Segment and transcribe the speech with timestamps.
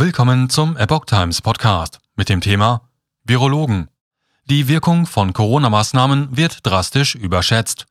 [0.00, 2.88] Willkommen zum Epoch Times Podcast mit dem Thema
[3.22, 3.90] Virologen.
[4.46, 7.84] Die Wirkung von Corona-Maßnahmen wird drastisch überschätzt.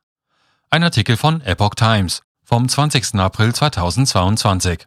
[0.70, 3.14] Ein Artikel von Epoch Times vom 20.
[3.14, 4.86] April 2022.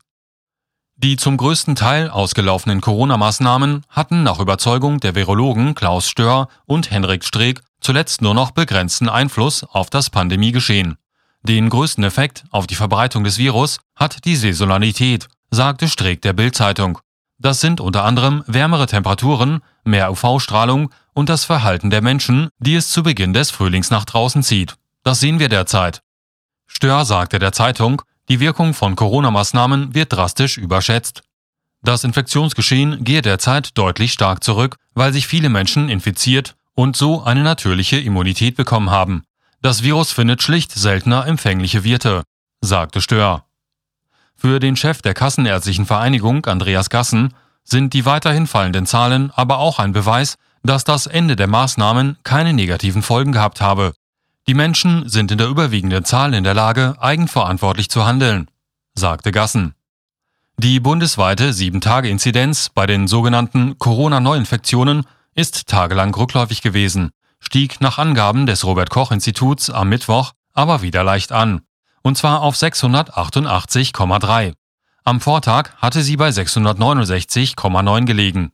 [0.98, 7.24] Die zum größten Teil ausgelaufenen Corona-Maßnahmen hatten nach Überzeugung der Virologen Klaus Stör und Henrik
[7.24, 10.98] Streeck zuletzt nur noch begrenzten Einfluss auf das Pandemiegeschehen.
[11.44, 17.00] Den größten Effekt auf die Verbreitung des Virus hat die Saisonalität, sagte Streeck der Bild-Zeitung.
[17.44, 22.90] Das sind unter anderem wärmere Temperaturen, mehr UV-Strahlung und das Verhalten der Menschen, die es
[22.90, 24.76] zu Beginn des Frühlings nach draußen zieht.
[25.04, 26.02] Das sehen wir derzeit.
[26.68, 31.24] Stör sagte der Zeitung, die Wirkung von Corona-Maßnahmen wird drastisch überschätzt.
[31.82, 37.44] Das Infektionsgeschehen gehe derzeit deutlich stark zurück, weil sich viele Menschen infiziert und so eine
[37.44, 39.24] natürliche Immunität bekommen haben.
[39.62, 42.24] Das Virus findet schlicht seltener empfängliche Wirte,
[42.62, 43.44] sagte Stör.
[44.36, 49.80] Für den Chef der Kassenärztlichen Vereinigung, Andreas Gassen, sind die weiterhin fallenden Zahlen aber auch
[49.80, 53.94] ein Beweis, dass das Ende der Maßnahmen keine negativen Folgen gehabt habe.
[54.48, 58.50] Die Menschen sind in der überwiegenden Zahl in der Lage, eigenverantwortlich zu handeln,
[58.94, 59.76] sagte Gassen.
[60.58, 68.66] Die bundesweite 7-Tage-Inzidenz bei den sogenannten Corona-Neuinfektionen ist tagelang rückläufig gewesen, stieg nach Angaben des
[68.66, 71.62] Robert Koch Instituts am Mittwoch aber wieder leicht an
[72.04, 74.54] und zwar auf 688,3.
[75.04, 78.52] Am Vortag hatte sie bei 669,9 gelegen.